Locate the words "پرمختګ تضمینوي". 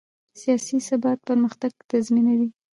1.27-2.49